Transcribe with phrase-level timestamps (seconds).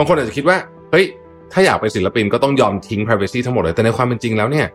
[0.00, 0.56] บางคนอาจจะคิดว่า
[0.90, 1.06] เฮ้ย
[1.52, 4.66] ถ้าอยากเป็นศิลปินก็ต้องยอมทิ้ง privacy ทั้งหมดเลย แต่ในความเป็นจริงแล้วเนี่ย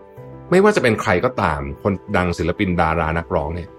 [0.52, 3.70] ไม่ว่าจะเป็นใครก็ตาม คนดังศิลปินดารานักร้องเนี่ย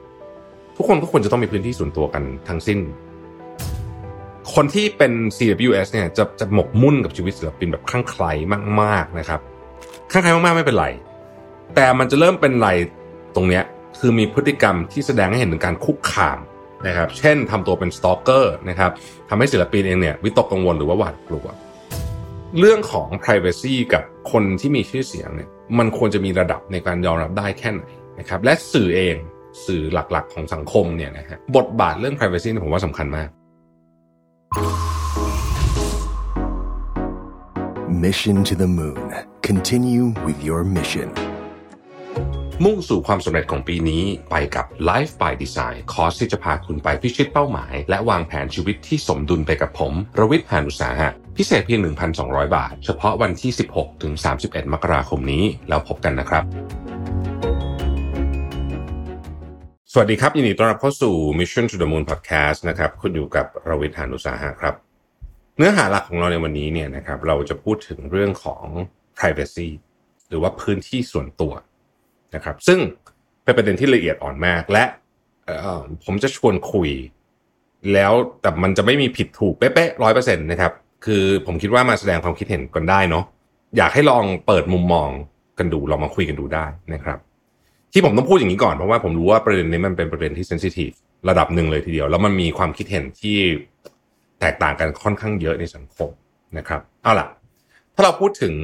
[0.77, 2.79] ทุกคนก็ควรจะต้องมีพื้นที่ส่วนตัวกันทั้งสิ้น
[4.54, 8.24] คนที่เป็น CWS เนี่ยจะจะหมกมุ่นกับชีวิตศิลปินแบบข้างใคร
[8.83, 9.40] มาก ๆนะครับ
[10.13, 10.87] ข้างใครมากๆไม่เป็นไร
[11.74, 12.69] แต่มันจะเริ่มเป็นไร
[13.35, 13.65] ตรงเนี้ย
[13.99, 16.38] คือมีพฤติกรรมที่แสดงให้เห็นถึงการคุกคาม
[16.87, 18.91] นะครับเช่นทำตัวเป็นสตอกเกอร์นะครับ
[19.29, 21.47] ทำให้ศิลปินเองเนี่ยวิตกกังวลหรือว่าหวาดกลัว
[22.59, 24.02] เรื่องของ Privacy กับ
[24.33, 27.83] คนที่มีชื่อเสียงเนี่ยมันควรจะมีระดับในการยอมรับได้แค่ไหน
[28.19, 29.16] นะครับและสื่อเอง
[29.66, 33.29] สื่อหลักๆ ของสังคมเนี่ยนะฮะบทบาทเรื่อง Privacy เนี่ผมว่าสำคัญมาก
[38.05, 39.15] Mission to the Moon.
[39.43, 41.26] Continue with your mission.
[42.65, 51.80] มุ่งสู่ความสำเร็จของปีนี้ไปกับ Life by Design คอร์สที่จะพาคุณไปพิชิตเป้าหมาย และวางแผนชีวิตที่สมดุลไปกับผม รวิทย์หานุสาหะ พิเศษเพียง
[52.19, 54.12] 1,200 บาท เฉพาะวันที่ 16 ถึง
[54.45, 56.45] 31 มกราคมนี้ แล้วพบกันนะครับ
[59.93, 64.74] สวัสดีครับ ยินดีต้อนรับเข้าสู่ Mission to the Moon Podcast นะครับ คุณอยู่กับรวิทย์หานุสาหะครับ
[65.56, 68.64] เนื้อหาหลักของเราในวันนี้เนี่ยนะครับ เราจะพูดถึงเรื่องของ
[69.18, 69.68] privacy
[70.28, 71.54] หรือว่าพื้นที่ส่วนตัว
[72.36, 72.78] นะครับ ซึ่ง
[73.44, 74.84] เป็นประเด็นที่ละเอียดอ่อนมาก และ
[76.04, 76.90] ผมจะชวนคุย
[77.92, 80.72] แล้วแต่มันจะไม่มีผิดถูกเป๊ะๆร้อยเปอร์เซ็นต์นะครับ
[81.04, 83.24] คือผมคิดว่ามาแสดงความคิดเห็นกันได้เนาะ
[83.76, 85.08] อยากให้ลองเปิดมุมมอง
[85.58, 87.18] กันดูลองมาคุยกันดูได้นะครับ
[87.92, 90.90] ที่ผมต้องพูดอย่างนี้ก่อนเพราะว่าผมรู้ว่าประเด็นนี้มันเป็นประเด็นที่เซนซิทีฟ
[91.28, 93.38] ระดับหนึ่งเลยทีเดียว แล้วมันมีความคิดเห็นที่
[94.40, 96.10] แตกต่างกันค่อนข้างเยอะในสังคม
[96.58, 97.28] นะครับเอาล่ะ
[97.94, 98.54] ถ้าเราพูดถึง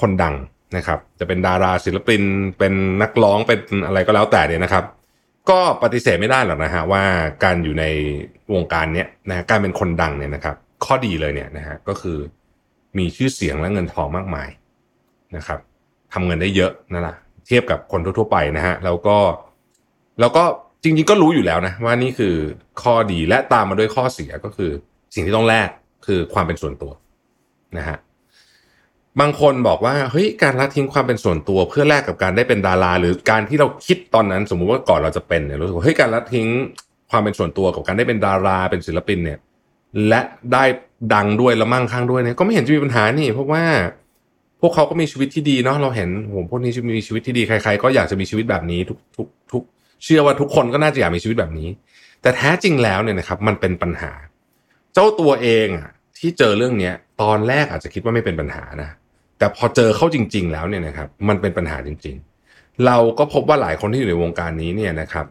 [0.00, 0.34] คนดัง
[0.76, 2.22] นะครับ จะเป็นดาราศิลปิน
[2.58, 4.84] เป็นนักร้องเป็นอะไรก็แล้วแต่เนี่ยนะครับ
[5.50, 7.02] ก็ปฏิเสธไม่ได้หรอกนะฮะว่า
[7.44, 7.84] การอยู่ใน
[8.54, 12.18] วงการเนี้ยนะการเป็นคนดังเนี่ยนะครับ ข้อดีเลยเนี่ยนะฮะก็คือ
[12.98, 14.48] มีชื่อเสียงและเงินทองมากมาย
[15.36, 15.58] นะครับ
[16.12, 19.18] ทำเงินได้เยอะนั่นแหละเทียบกับคนทั่วๆไปนะฮะแล้วก็
[20.20, 20.44] แล้วก็
[20.82, 22.34] จริงๆก็รู้อยู่แล้วนะว่านี่คือ
[22.82, 24.70] ข้อดีและตามมาด้วยข้อเสียก็คือ
[25.14, 25.68] สิ่งที่ต้องแลก
[26.06, 26.92] คือความเป็นส่วนตัว
[27.78, 27.96] นะฮะ
[29.20, 36.48] บางคนบอกว่าเฮ้ยการละทิ้งความเป็นส่วนตัวเพื่อแลกกับการได้เป็นดารา หรือการที่เราคิดตอนนั้น สมมุติว่าก่อนเราจะเป็นเนี่ยรู้สึกว่าเฮ้ยการละทิ้ง
[37.10, 39.38] ความเป็นส่วนตัวกับการได้เป็นดาราเป็นศิลปินเนี่ย
[40.08, 40.20] และ
[40.52, 40.64] ได้
[41.14, 43.64] ดังด้วยและมั่งคั่งด้วยเนี่ยก็ไม่เห็นจะมีปัญหานี่ เพราะว่า
[44.60, 49.62] พวกเขาก็มีชีวิตที่ดีเนาะเราเห็นโหพวกนี้มีชีวิตที่ดีใคร ๆ ก็อยากจะมีชีวิตแบบนี้ทุกทุกทุก
[50.04, 51.68] เชื่อว่าทุกคนก็น่าจะอยากมีชีวิตแบบนี้
[52.22, 54.12] แต่แท้จริงแล้วเนี่ยนะครับ มันเป็นปัญหา
[54.94, 58.90] เจ้าตัวเองอะที่เจอเรื่องเนี้ย ตอนแรกอาจจะคิดว่าไม่เป็นปัญหานะ
[59.38, 62.16] แต่พอเจอเข้าจริง ๆ แล้วเนี่ยนะครับ มันเป็นปัญหาจริง
[62.48, 65.26] ๆ เราก็พบว่าหลายคนที่อยู่ในวงการนี้เนี่ยนะครับ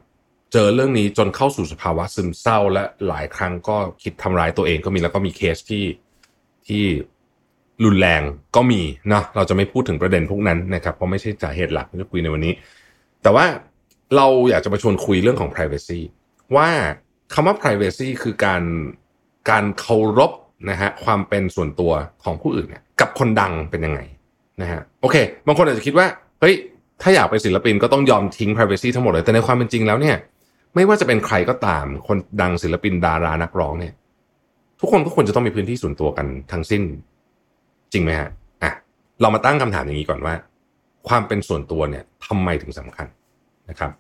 [0.54, 5.86] เจอเรื่องนี้จนเข้าสู่สภาวะซึมเศร้า และหลายครั้งก็คิดทำร้ายตัวเองก็มีแล้วก็มีเคสที่
[6.68, 6.84] ที่
[7.84, 8.22] รุนแรง
[8.56, 8.82] ก็มี
[9.14, 12.54] นะเราจะไม่พูดถึงประเด็นพวกนั้นนะครับเพราะไม่ใช่สาเหตุหลักที่จะคุยในวันนี้
[13.24, 13.46] แต่ว่า
[14.16, 16.00] เราอยากจะมาชวนคุยเรื่องของ privacy
[16.56, 16.70] ว่า
[17.34, 18.64] คำว่า privacy คือการ
[19.50, 20.32] การเคารพ
[20.70, 21.92] นะฮะความเป็นส่วนตัว
[22.24, 24.00] ของผู้อื่นเนี่ยกับคนดังเป็นยังไง
[24.62, 25.16] นะฮะโอเค
[25.48, 26.08] บางคนอาจจะคิดว่า
[26.42, 26.56] เฮ้ย
[27.02, 30.16] ถ้าอยากเป็นศิลปินก็ต้องยอมทิ้ง privacy ทั้งหมดเลย แต่ในความเป็นจริงแล้วเนี่ย
[30.76, 33.94] ไม่ว่าจะเป็นใครก็ตาม คนดังศิลปินดารานักร้องเนี่ย
[34.80, 36.84] ทุกคนก็ควรจะต้องมีพื้นที่ส่วนตัวกันทั้งสิ้น
[37.94, 38.30] จริงไหมฮะ
[38.64, 38.72] อะ
[39.22, 40.34] เรามาตั้งคำถามอย่างนี้ก่อนว่า
[41.08, 43.08] ความเป็นส่วนตัวเนี่ยทำไมถึงสำคัญ
[43.70, 43.92] นะครับ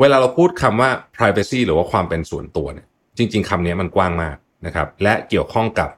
[0.00, 2.86] เวลาเราพูดคำว่า privacy หรือว่าความเป็นส่วนตัวเนี่ย
[3.18, 4.36] จริง ๆคำนี้มันกว้างมาก
[4.66, 5.90] นะครับ และเกี่ยวข้องกับ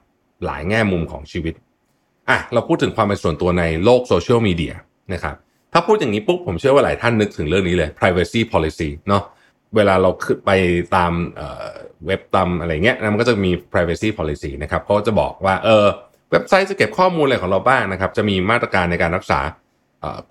[0.45, 1.53] หลายแง่มุมของชีวิต
[2.29, 4.73] อะเราพูดถึงความเป็นส่วนตัวในโลกโซเชียลมีเดีย
[5.13, 5.35] นะครับ
[5.73, 9.23] ถ้าพูดอย่างนี้ปุ๊บผมเชื่อว่าหลายท่านนึกถึงเรื่องนี้เลย privacy policy เนาะ
[9.75, 10.51] เวลาเราขึ้นไป
[10.95, 11.11] ตาม
[12.05, 15.85] เว็บตามอะไรเงี้ยมันก็จะมี privacy policy นะครับเขาจะบอกว่าเออ
[16.31, 19.39] เว็บไซต์จะเก็บข้อมูลอะไรของเราบ้างนะครับ จะมีมาตรการในการรักษา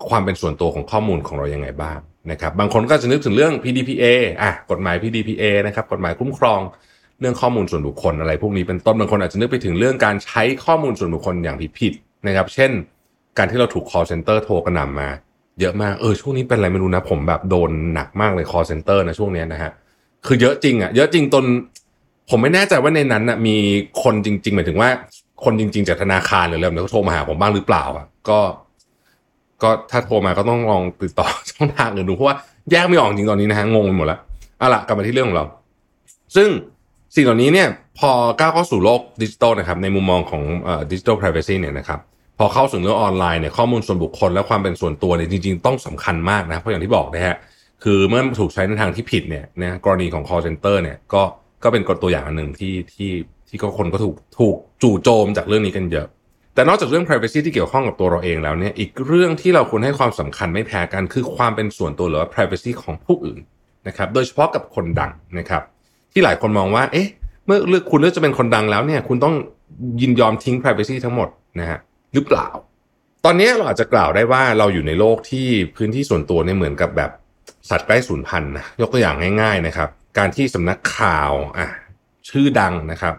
[0.09, 1.99] ความเป็นส่วนตัวของข้อมูลของเรายังไงบ้าง
[2.31, 4.05] นะครับ บางคนก็จะนึกถึงเรื่อง PDPA
[4.41, 6.61] อะกฎหมาย PDPA นะครับกฎหมายคุ้มครอง
[7.19, 12.71] เรื่องข้อมูลส่วนบุคคลอะไร พวกนี้เป็นต้นบางคนอาจจะนึกไปถึงเรื่องการใช้ข้อมูลส่วนบุคคลอย่างผิดๆนะครับ เช่น
[13.37, 15.09] การที่เราถูก call center โทรกระหน่ำมา
[15.59, 19.71] เยอะมากเออช่วงนี้เป็นอะไรไม่รู้นะ ผมแบบโดนหนักมากเลย call center นะช่วงนี้นะฮะ
[20.25, 21.45] คือเยอะจริงอะเยอะจริงตน
[22.29, 23.55] ผมไม่แน่ใจว่าในนั้นนะมี
[24.03, 24.89] คนจริงๆหมายถึงว่า
[25.43, 28.39] คนจริง ๆจากธนาคารหรืออะไรแบบนี้เขาโทรมาหาผมบ้างหรือเปล่าอะก็
[29.63, 32.35] ก็ถ้าโทรมาก็ต้องลองติดต่อช่องทางอื่นดูเพราะว่า
[32.71, 34.19] แยกไม่ออกจริงตอนนี้นะฮะงงไปหมดแล้ว
[34.57, 35.45] เอาล่ะกลับมาที่เรื่องของเรา
[36.35, 36.49] ซึ่ง
[37.17, 37.69] สิ่งเหล่านี้เนี่ย
[37.99, 40.43] พอก้าวเข้าสู่โลกดิจิทัลนะครับในมุมมองของ
[40.91, 41.99] ดิจิทัล privacy เนี่ยนะครับ
[42.39, 47.35] พอเข้าสู่เรื่องออนไลน์เนี่ยข้อมูลส่วนบุคคลและความเป็นส่วนตัวเนี่ยจริง ๆ ต้องสำคัญมากนะเพราะอย่างที่บอกนะฮะ
[47.83, 51.23] คือเมื่อถูกใช้ในทางที่ผิดเนี่ยนะกรณีของ call center เนี่ยก็
[51.63, 53.11] ก็เป็นกฎตัวอย่างหนึ่งที่ที่
[53.47, 56.07] ที่ก็คนก็ถูกถูกจู่โจมจากเรื่องนี้กันเยอะ
[56.53, 63.39] แต่นอกจากเรื่อง privacy ที่เกี่ยวข้องกับตัวเราเองแล้วเนี่ยอีกเรื่องที่เราควรให้ความสำคัญไม่แพ้กันคือความเป็นส่วนตัวหรือว่า privacy ของผู้อื่น
[63.87, 65.63] นะครับโดยเฉพาะกับคนดังนะครับ
[66.17, 67.07] ที่หลายคนมองว่า เอ๊ะ
[67.45, 69.35] เมื่อเลือกคุณเลือกจะเป็นคนดังแล้วเนี่ย คุณต้อง
[70.01, 71.29] ยินยอมทิ้ง privacy ทั้งหมด
[71.59, 71.79] นะฮะ
[72.13, 72.47] หรือเปล่า
[73.25, 77.11] ตอนนี้เราอาจจะกล่าวได้ว่าเราอยู่ในโลกที่พื้นที่ส่วนตัวเนี่ยเหมือนกับแบบ
[77.69, 81.67] สัตว์ใกล้สูญพันธุ์นะยกตัวอย่างง่าย ๆนะครับ การที่สำนักข่าวอะ
[82.29, 83.15] ชื่อดังนะครับ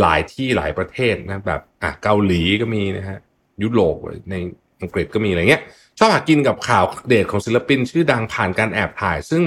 [0.00, 3.18] หลายที่หลายประเทศนะแบบอะเกาหลีก็มีนะฮะ
[3.62, 3.96] ยุโรป
[4.30, 4.34] ใน
[4.80, 5.62] อังกฤษก็มีอะไรเงี้ย
[5.98, 9.42] ชอบหากินกับข่าวเดทของศิลปินชื่อดังผ่านการแอบถ่าย ซึ่ง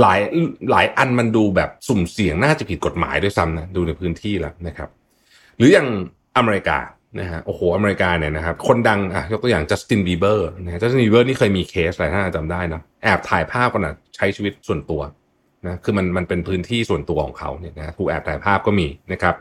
[0.00, 0.20] หลาย
[0.70, 4.88] หลายอันมันดูแบบสุ่มเสี่ยงน่าจะผิดกฎหมายด้วยซ้ำนะดูในพื้นที่แล้วนะครับ
[5.58, 5.88] หรืออย่าง
[6.36, 6.78] อเมริกา
[7.20, 15.00] นะฮะโอ้โหอเมริกาเนี่ยนะครับคนดังอะยกตัวอย่างจัสตินบีเบอร์นะจัสตินบีเบอร์นี่เคยมีเคสอะไรถ้าจำได้นะแอบถ่ายภาพขณะใช้ชีวิตส่วนตัว
[15.66, 19.34] นะคือมันมันเป็นพื้นที่ส่วนตัวของเขาเนี่ยนะถูกแอบถ่ายภาพก็มีนะครับ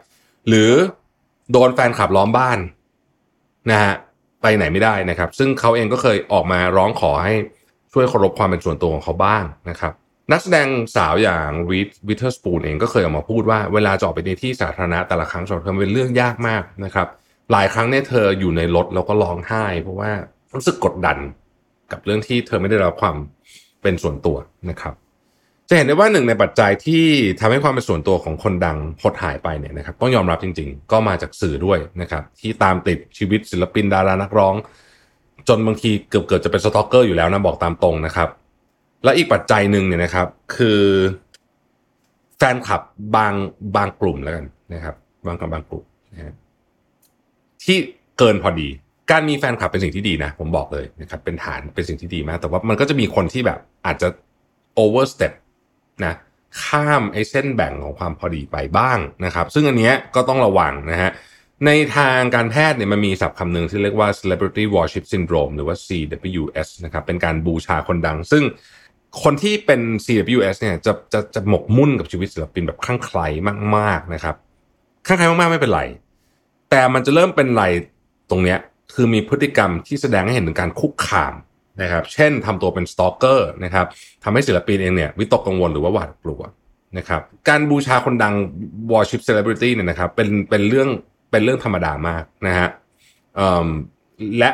[0.48, 0.72] หรือ
[1.52, 2.60] โดนแฟนคลับล้อมบ้าน
[3.72, 3.94] นะฮะ
[4.42, 7.36] ไปไหนไม่ได้นะครับ ซึ่งเขาเองก็เคยออกมาร้องขอให้
[7.94, 9.94] ช่วยเคารพความเป็นส่วนตัวของเขาบ้างนะครับ
[10.32, 17.08] นักแสดงสาวอย่าง Reese Witherspoon เองก็เคยออกมาพูดว่าเวลาจะออกไปในที่สาธารณะแต่ละครั้งสำหรับเธอเป็นเรื่องยากมากนะครับ
[17.52, 20.12] หลายครั้งเนี่ยเธออยู่ในรถแล้วก็ร้องไห้ เพราะว่า
[20.56, 21.18] รู้สึกกดดัน
[21.92, 23.16] กับเรื่องที่เธอไม่ได้รับความ
[23.82, 24.38] เป็นส่วนตัว
[24.70, 24.94] นะครับ
[25.70, 27.06] จะเห็นได้ว่าหนึ่งในปัจจัยที่
[27.40, 34.56] ทำให้ความเป็นส่วนตัวของคนดังหดหายไปเนี่ยนะครับ ต้องยอมรับจริง ๆ ก็มาจากสื่อด้วยนะครับ ที่ตามติดชีวิตศิลปินดารานักร้อง
[35.48, 38.30] จนบางทีเกือบเกิดจะเป็น stalker อยู่แล้วนะบอกตามตรงนะครับ
[39.04, 40.82] และอีกปัจจัยหนึ่งเนี่ยนะครับ คือ
[42.38, 42.82] แฟนคลับ
[43.16, 43.34] บาง
[43.76, 44.96] บางกลุ่มแล้วกันนะครับ
[45.26, 45.84] บางกับบางกลุ่ม
[46.14, 46.34] นะ
[47.64, 47.78] ที่
[48.18, 48.70] เกินพอดี
[49.12, 54.08] การมีแฟนคลับเป็นสิ่งที่ดีนะ ผมบอกเลยนะครับ เป็นฐานเป็นสิ่งที่ดีมาก แต่ว่ามันก็จะมีคนที่แบบอาจจะ
[54.84, 55.34] overstep
[56.06, 56.16] นะ
[56.64, 61.12] ข้ามไอ้เส้นแบ่งของความพอดีไปบ้างนะครับ ซึ่งอันเนี้ยก็ต้องระวังนะฮะ
[61.66, 68.44] ในทางการแพทย์เนี่ยมันมีศัพท์คำหนึ่งที่เรียกว่า celebrity worship syndrome หรือว่า CWS นะครับเป็นการบูชาคนดัง ซึ่ง
[69.24, 73.28] คนที่เป็น CWS เนี่ยจะจะจะหมกมุ่นกับชีวิตศิลปินแบบคลั่งไคล้
[73.78, 74.36] มาก ๆนะครับ
[75.06, 75.82] คลั่งไคล้มากๆไม่เป็นไร
[76.70, 77.64] แต่มันจะเริ่มเป็นไร
[78.30, 78.60] ตรงเนี้ย
[78.94, 81.34] คือมีพฤติกรรมที่แสดงให้เห็นถึงการคุกคาม
[81.82, 83.86] นะครับ เช่นทำตัวเป็นสตอกเกอร์นะครับ
[84.24, 86.42] ทำให้ศิลปินเองเนี่ยวิตกกังวลหรือว่าหวาดกลัว
[86.98, 88.34] นะครับ การบูชาคนดัง
[88.92, 90.90] worship celebrity เนี่ยนะครับ เป็นเป็นเรื่อง
[91.32, 92.70] เป็นเรื่องธรรมดามากนะฮะ
[94.40, 94.52] และ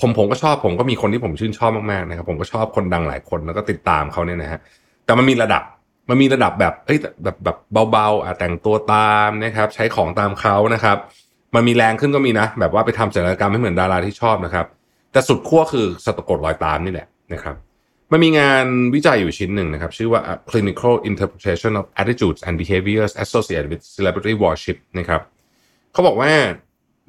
[0.00, 4.60] ผมผมก็ชอบผมก็มีคนที่ผมชื่นชอบมากๆนะครับ ผมก็ชอบคนดังหลายคนแล้วก็ติดตามเขาเนี่ยนะฮะ
[5.04, 5.62] แต่มันมีระดับ
[6.08, 7.56] มันมีระดับแบบเอ้ยแบบแบบ
[7.90, 10.96] เบาๆอะแต่งตัวตามนะครับ ใช้ของตามเขานะครับ
[11.54, 14.66] มันมีแรงขึ้นก็มีนะ แบบว่าไปทำศัลยกรรมให้เหมือนดาราที่ชอบนะครับ
[15.12, 17.56] แต่สุดขั้วคือสะกดรอยตามนี่แหละนะครับ
[18.12, 18.64] มันมีงาน
[18.94, 20.20] วิจัยอยู่ชิ้นหนึ่งนะครับ ชื่อว่า
[20.50, 25.20] clinical interpretation of attitudes and behaviors associated with celebrity worship นะครับ
[25.92, 26.32] เขาบอกว่า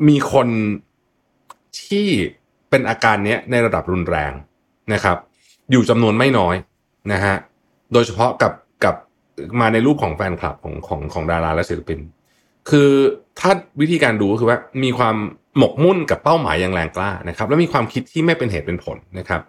[0.07, 0.47] มีคน
[1.85, 2.07] ที่
[2.71, 4.31] เป็นอาการนี้ในระดับรุนแรง
[4.93, 5.17] นะครับ
[5.71, 6.55] อยู่จำนวนไม่น้อย
[7.11, 7.35] นะฮะ
[7.93, 8.53] โดยเฉพาะกับ
[8.83, 8.95] กับ
[9.61, 11.99] มาในรูปของแฟนคลับของของของดาราและศิลปิน
[12.69, 12.89] คือ
[13.39, 13.51] ถ้า
[13.81, 15.15] วิธีการดูก็คือว่ามีความ
[15.57, 19.41] หมกมุ่นกับเป้าหมายอย่างแรงกล้านะครับ แล้วมีความคิดที่ไม่เป็นเหตุเป็นผลนะครับ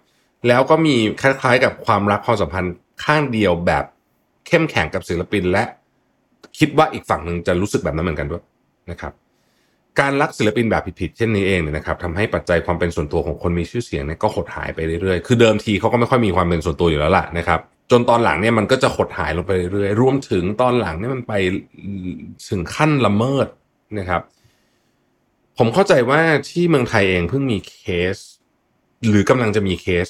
[0.49, 2.75] แล้วก็มีคล้ายๆ กับความรักความสัมพันธ์
[3.05, 3.85] ข้างเดียวแบบ
[4.47, 5.65] เข้มแข็งกับศิลปินและ
[6.59, 8.43] คิดว่าอีกฝั่งหนึ่งจะรู้สึกแบบนั้นเหมือนกันด้วย
[8.91, 9.13] นะครับ
[10.01, 21.35] การรักศิลปินแบบผิดๆเช่นนี้เองเนี่ยนะครับทำให้ปัจจัยความเป็นส่วนตัวของคนมีชื่อเสียงเนี่ยก็หดหายไปเรื่อยๆ คือเดิมทีเขาก็ไม่ค่อยมีความเป็นส่วนตัวอยู่แล้วล่ะนะครับ จนตอนหลังเนี่ยมันก็จะหดหายลงไปเรื่อยๆ รวมถึงตอนหลังเนี่ยมันไป
[22.49, 23.47] ถึงขั้นละเมิด
[23.99, 24.23] นะครับ
[25.59, 26.21] ผมเข้าใจว่า
[26.51, 27.77] ที่เมืองไทยเองเพิ่งมีเค
[28.15, 28.17] ส
[29.09, 30.07] หรือกำลังจะมีเคส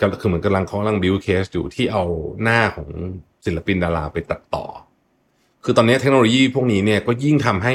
[0.00, 2.04] ก็คือเหมือนกำลังเขากำลัง build case อยู่ที่เอา
[2.42, 2.88] หน้าของ
[3.44, 4.64] ศิลปินดาราไปตัดต่อ
[5.64, 7.74] คือตอนนี้เทคโนโลยีพวกนี้เนี่ยก็ยิ่งทำให้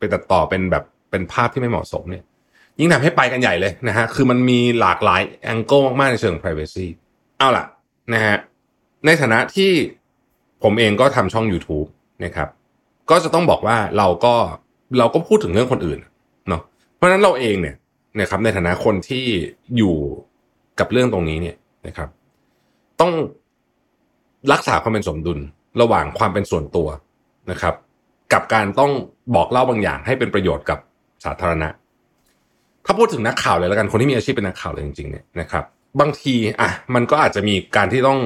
[0.00, 2.24] ไปตัดต่อเป็นแบบเป็นภาพที่ไม่เหมาะสมเนี่ย
[2.78, 6.86] ยิ่งทำให้ไปกันใหญ่เลยนะฮะคือมันมีหลากหลาย angle มากๆในเชิง privacy
[7.38, 7.64] เอาล่ะ
[8.14, 8.36] นะฮะ
[9.06, 9.70] ในฐานะที่
[10.62, 11.88] ผมเองก็ทำช่อง YouTube
[12.24, 12.48] นะครับ
[13.10, 14.34] ก็จะต้องบอกว่าเราก็
[14.98, 15.98] เราก็พูดถึงเรื่องคนอื่น
[16.48, 16.62] เนาะ
[16.94, 17.76] เพราะฉะนั้นเราเองเนี่ย
[18.20, 19.24] นะครับในฐานะคนที่
[19.76, 19.96] อยู่
[20.78, 22.08] กับเรื่องตรงนี้เนี่ยนะครับ
[23.00, 23.12] ต้อง
[24.52, 25.38] รักษาความเป็นสมดุล
[25.80, 26.88] ระหว่างความเป็นส่วนตัว
[27.50, 27.74] นะครับ
[28.32, 28.92] กับการต้อง
[29.34, 30.78] บอกเล่าบางอย่าง ให้เป็นประโยชน์กับ
[31.24, 31.68] สาธารณะ
[32.84, 35.64] ถ้าพูดถึงนักข่าวเลยแล้วกันคนที่มีอาชีพเป็นนักข่าวเลยจริงๆเนี่ยนะครับ
[36.00, 38.20] บางทีอะมันก็อาจจะมีการที่ต้อง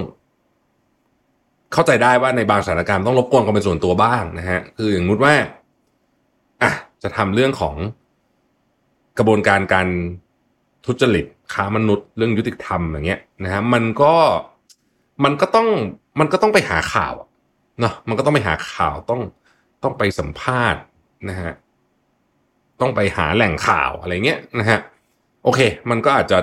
[1.72, 5.34] เข้าใจได้ว่าในบางสถานการณ์ต้องรบกวนความเป็นส่วนตัวบ้างนะฮะคืออย่างมุดว่า
[6.62, 6.70] อะ
[7.02, 7.74] จะทำเรื่องของ
[9.18, 9.88] กระบวนการการ
[10.86, 14.14] ทุจริตค้ามนุษย์เรื่องยุติธรรมอย่างเงี้ยนะฮะมันก็
[15.24, 15.68] มันก็ต้อง
[16.20, 17.14] มันก็ต้องไปหาข่าว
[17.80, 19.20] เนาะมันก็ต้องไปหาข่าวต้อง
[19.84, 20.82] ต้องไปสัมภาษณ์
[21.28, 21.52] นะฮะ
[22.80, 24.80] ต้องไปหาแหล่งข่าวอะไรเงี้ยนะฮะ
[25.44, 25.60] โอเค
[25.90, 26.38] มันก็อาจจะ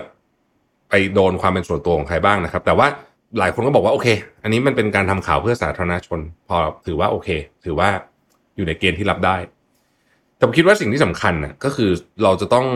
[0.90, 2.88] ไปโดนความเป็นส่วนตัวของใครบ้างนะครับ แต่ว่า
[3.40, 4.08] หลายคนก็บอกว่าโอเค
[4.44, 7.30] อันนี้มันเป็นการทำข่าวเพื่อสาธารณชน พอถือว่าโอเค
[7.66, 7.90] ถือว่า
[8.56, 9.38] อยู่ในเกณฑ์ที่รับได้
[10.36, 11.92] แต่ผมคิดว่าสิ่งที่สำคัญน่ะก็คือ
[12.24, 12.68] เราจะต้อง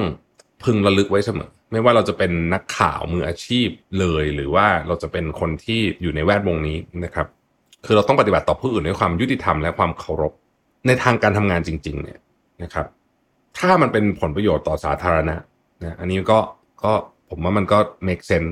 [0.64, 3.68] พึงระลึกไว้เสมอ ไม่ว่าเราจะเป็นนักข่าวมืออาชีพ
[4.00, 7.28] เลย หรือว่าเราจะเป็นคนที่อยู่ในแวดวงนี้นะครับ
[7.86, 10.34] คือเราต้องปฏิบัติต่อผู้อื่นด้วยความยุติธรรมและความเคารพ
[10.88, 12.20] ในทางการทำงานจริง ๆ เนี่ย
[12.64, 12.88] นะครับ
[13.58, 15.36] ถ้ามันเป็นผลประโยชน์ต่อสาธารณะ
[15.84, 16.40] นะอันนี้ก็
[16.84, 16.92] ก็
[17.30, 18.52] ผมว่ามันก็ make sense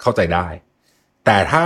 [0.00, 0.46] เข้าใจได้
[1.26, 1.64] แต่ถ้า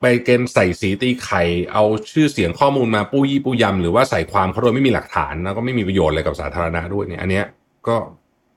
[0.00, 1.42] ไปเกณฑ์ใส่สีตีไข่
[1.72, 7.44] เอาชื่อเสียงข้อมูลมาปู้ยี่ปู้ยำหรือว่าใส่ความเขาโดยไม่มีหลักฐานแล้วก็ไม่มีประโยชน์อะไรกับสาธารณะด้วยเนี่ย อันเนี้ย
[7.88, 7.96] ก็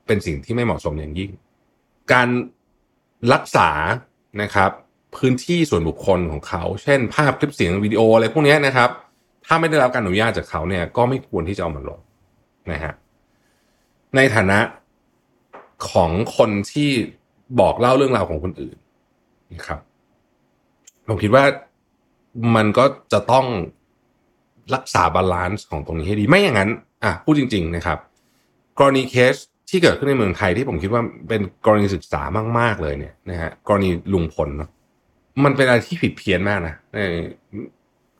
[0.06, 1.30] เป็นสิ่งที่ไม่เหมาะสมอย่างยิ่ง
[2.12, 2.28] การ
[3.32, 3.70] รักษา
[4.42, 4.70] นะครับ
[5.16, 8.90] พื้นที่ส่วนบุคคลของเขา เช่น ภาพคลิปเสียงวิดีโออะไรพวกนี้นะครับ
[9.46, 12.00] ถ้าไม่ได้รับการอนุญาตจากเขาเนี่ย ก็ไม่ควรที่จะเอามาลง
[12.72, 12.92] นะฮะ
[14.16, 14.58] ในฐานะ
[15.90, 16.90] ของคนที่
[17.60, 18.76] บอกเล่าเรื่องราวของคนอื่น
[19.54, 19.80] นะครับ
[21.08, 21.44] ผมคิดว่า
[22.56, 23.46] มันก็จะต้อง
[24.74, 26.70] รักษา balance ของตรงนี้ให้ดี ไม่อย่างนั้น
[27.04, 27.98] อะพูดจริง ๆนะครับ
[28.78, 29.34] กรณีเคส
[29.70, 32.22] ที่เกิดขึ้นในเมืองไทยที่ผมคิดว่าเป็นกรณีศึกษา
[32.58, 34.70] มาก ๆ เลยเนี่ยนะฮะกรณีลุงพลเนาะ
[35.44, 36.74] มันเป็นอะไรที่ผิดเพี้ยนมากนะ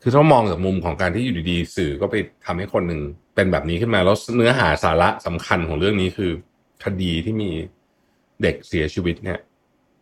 [0.02, 3.00] คือถ้ามองจากมุมของการที่อยู่ดีๆสื่อก็ไปทำให้คนหนึ่ง
[3.34, 6.30] เป็นแบบนี้ขึ้นมาแล้วเนื้อหาสาระสำคัญของเรื่องนี้คือ
[6.84, 7.50] คดีที่มี
[8.42, 9.38] เด็กเสียชีวิตเนี่ย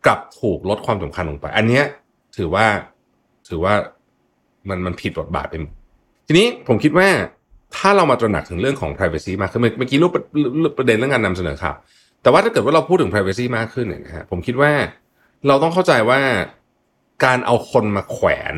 [0.06, 1.84] กลับถูกลดความสำคัญลงไป อันเนี้ย
[2.36, 2.66] ถือว่า
[3.48, 3.74] ถือว่า
[4.68, 5.54] มันมันผิดบทบาทไป
[6.26, 7.08] ทีนี้ผมคิดว่า
[7.76, 10.12] ถ้าเรามาตระหนักถึงเรื่องของ privacy มากขึ้นเมื่อกี้รูป
[10.78, 11.76] ประเด็นเรื่องการนำเสนอข่าว
[12.22, 14.72] แต่ว่าถ้าเกิดว่าเราพูดถึง privacy มากขึ้นเนี่ยนะฮะผมคิดว่า
[15.46, 16.20] เราต้องเข้าใจว่า
[17.24, 18.54] การเอาคนมาแขวน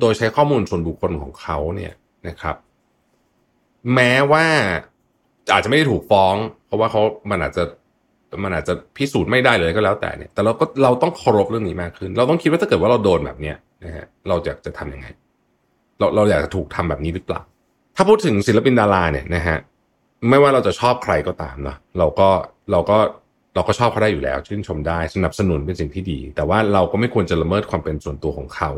[0.00, 1.92] โดยใช้ข้อมูลส่วนบุคคลของเขาเนี่ย
[2.28, 2.56] นะครับ
[3.94, 4.46] แม้ว่า
[5.52, 6.34] อาจจะไม่ได้ถูกฟ้อง
[6.66, 7.64] เพราะว่าเขามันอาจจะ
[8.42, 15.06] มันอาจจะพิสูจน์ไม่ได้เลยก็แล้วแต่เนี่ย แต่เราก็เราต้องเคารพเรื่องนี้มากขึ้น เราต้องคิดว่าถ้าเกิดว่าเราโดนแบบเนี้ยนะฮะเราอยากจะทํำยังไง
[15.98, 17.40] เราเราอยากจะถูกทำแบบนี้หรือเปล่า
[17.96, 19.58] ถ้าพูดถึงศิลปินดาราเนี่ยนะฮะ
[20.28, 22.28] ไม่ว่าเราจะชอบใครก็ตามเนาะเราก็
[22.72, 22.96] เราก็
[23.54, 28.70] เราก็ชอบเขาได้อยู่แล้ว ชื่นชมได้สนับสนุนเป็นสิ่งที่ดี แต่ว่าเราก็ไม่ควรจะละเมิดความเป็นส่วนตัวของเขา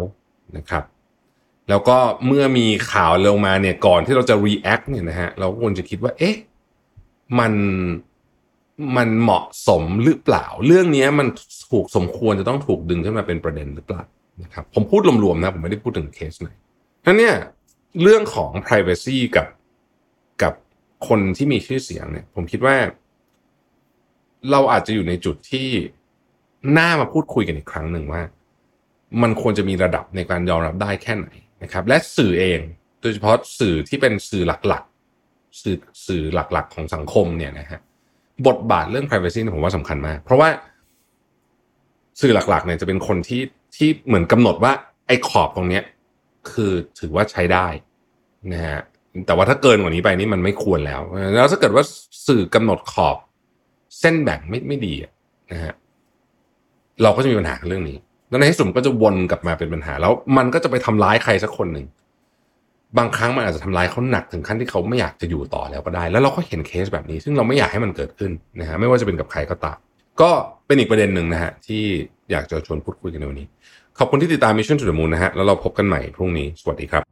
[0.56, 0.85] นะครับ
[1.68, 6.37] แล้วก็เมื่อมีข่าวลงมาเนี่ยก่อนที่เราจะ react เนี่ยนะฮะเราควรจะคิดว่า เอ๊ะ
[7.38, 7.52] มัน
[8.96, 11.28] มันเหมาะสมหรือเปล่า เรื่องนี้มัน
[11.70, 14.02] ถูกสมควรจะต้องถูกดึงขึ้นมาเป็นประเด็นหรือเปล่า
[14.42, 16.50] นะครับผมพูดรวมๆนะผมไม่ได้พูดถึงเคสไหน
[17.06, 17.35] นั้นเนี่ย
[18.02, 19.46] เรื่องของ privacy กับ
[20.42, 20.54] กับ
[21.08, 22.76] คนที่มีชื่อเสียงเนี่ย ผมคิดว่า
[24.50, 25.68] เราอาจจะอยู่ในจุดที่
[26.78, 28.23] น่ามาพูดคุยกันอีกครั้งหนึ่งว่า
[29.23, 31.28] มันควรจะมีระดับในการยอมรับได้แค่ไหน
[31.62, 32.60] นะครับและสื่อเอง
[33.00, 37.80] โดยเฉพาะสื่อที่เป็นสื่อหลักๆ สื่อสื่อหลักๆ ของสังคมเนี่ยนะฮะ
[38.46, 40.48] บทบาทเรื่อง privacy ผมว่าสำคัญมาก เพราะว่า
[42.20, 43.42] สื่อหลักๆเนี่ยจะเป็นคนที่
[43.76, 44.72] ที่เหมือนกำหนดว่า
[45.06, 45.82] ไอ้ขอบตรงเนี้ย
[46.50, 47.66] คือถือว่าใช้ได้
[48.52, 48.80] นะฮะ
[49.26, 51.00] แต่ว่าถ้าเกินกว่านี้ไปนี่มันไม่ควรแล้ว
[51.34, 51.84] แล้วถ้าเกิดว่า
[52.26, 53.16] สื่อกำหนดขอบ
[54.00, 54.94] เส้นแบ่งไม่ไม่ดี
[55.52, 55.75] นะฮะ
[57.02, 57.98] เราก็จะมีปัญหาเรื่องนี้
[58.30, 61.87] แล้วในที่สุดก็จะวนกลับมาเป็นปัญหา แล้วมันก็จะไปทำร้ายใครสักคนหนึ่ง
[62.99, 68.30] บางครั้งมันอาจจะทำร้ายเขาหนักถึงขั้นที่เขาไม่อยากจะอยู่ต่อแล้วก็ได้ แล้วเราก็เห็นเคสแบบนี้ ซึ่งเราไม่อยากให้มันเกิดขึ้น
[68.61, 69.78] นะฮะไม่ว่าจะเป็นกับใครก็ตาม
[70.21, 70.30] ก็
[70.66, 71.83] เป็นอีกประเด็นหนึ่งนะฮะที่
[72.30, 73.47] อยากจะชวนพูดคุยกันในวันนี้
[73.99, 77.02] ขอบคุณที่ติดตาม Mission to the Moon นะฮะแล้วเราพบกันใหม่พรุ่งนี้สวัสดีครับ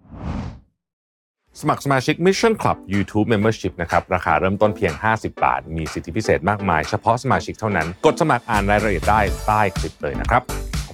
[1.60, 10.63] สมัครสมาชิก Mission Club YouTube Membership นะครับราคาเริ่มต้นเพียง 50 บาท มีสิทธิพิเศษมากมายเฉพาะสมาชิกเท่านั้น กดสมัครอ่านรายละเอียดได้ใต้คลิปเลยนะครับ